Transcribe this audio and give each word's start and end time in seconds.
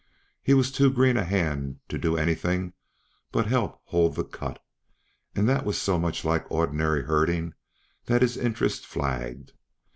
He 0.41 0.55
was 0.55 0.71
too 0.71 0.89
green 0.91 1.15
a 1.15 1.23
hand 1.23 1.77
to 1.89 1.99
do 1.99 2.17
anything 2.17 2.73
but 3.31 3.45
help 3.45 3.79
hold 3.83 4.15
the 4.15 4.23
"cut," 4.23 4.59
and 5.35 5.47
that 5.47 5.63
was 5.63 5.79
so 5.79 5.99
much 5.99 6.25
like 6.25 6.49
ordinary 6.51 7.03
herd 7.03 7.29
ing 7.29 7.53
that 8.05 8.23
his 8.23 8.35
interest 8.35 8.83
flagged. 8.83 9.51